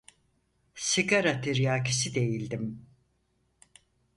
[0.75, 2.87] Sigara tiryakisi değildim.